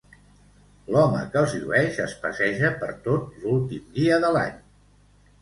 L'home 0.95 1.19
que 1.35 1.39
els 1.41 1.53
llueix 1.63 1.99
es 2.05 2.15
passeja 2.23 2.73
pertot 2.81 3.37
l'últim 3.45 3.87
dia 4.01 4.19
de 4.27 4.35
l'any. 4.39 4.59